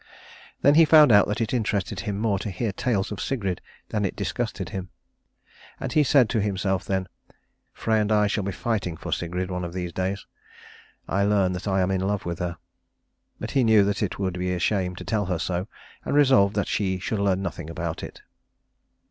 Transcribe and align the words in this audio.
Then 0.63 0.73
he 0.73 0.83
found 0.85 1.11
out 1.11 1.27
that 1.27 1.41
it 1.41 1.53
interested 1.53 1.99
him 1.99 2.17
more 2.17 2.39
to 2.39 2.49
hear 2.49 2.71
tales 2.71 3.11
of 3.11 3.21
Sigrid 3.21 3.61
than 3.89 4.03
it 4.03 4.15
disgusted 4.15 4.69
him; 4.69 4.89
and 5.79 5.93
he 5.93 6.03
said 6.03 6.27
to 6.29 6.41
himself 6.41 6.83
then, 6.85 7.07
"Frey 7.71 7.99
and 7.99 8.11
I 8.11 8.25
shall 8.25 8.43
be 8.43 8.51
fighting 8.51 8.97
for 8.97 9.11
Sigrid 9.11 9.51
one 9.51 9.63
of 9.63 9.73
these 9.73 9.93
days. 9.93 10.25
I 11.07 11.23
learn 11.23 11.51
that 11.51 11.67
I 11.67 11.81
am 11.81 11.91
in 11.91 12.01
love 12.01 12.25
with 12.25 12.39
her." 12.39 12.57
But 13.39 13.51
he 13.51 13.63
knew 13.63 13.83
that 13.83 14.01
it 14.01 14.17
would 14.17 14.39
be 14.39 14.51
a 14.55 14.59
shame 14.59 14.95
to 14.95 15.05
tell 15.05 15.25
her 15.27 15.37
so, 15.37 15.67
and 16.03 16.15
resolved 16.15 16.55
that 16.55 16.67
she 16.67 16.97
should 16.97 17.19
learn 17.19 17.43
nothing 17.43 17.69
about 17.69 18.01
it. 18.01 18.23